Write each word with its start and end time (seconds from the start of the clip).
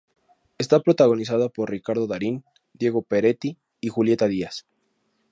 Está 0.57 0.79
protagonizada 0.81 1.47
por 1.49 1.69
Ricardo 1.69 2.07
Darín, 2.07 2.43
Diego 2.73 3.03
Peretti 3.03 3.59
y 3.79 3.89
Julieta 3.89 4.25
Díaz. 4.27 4.65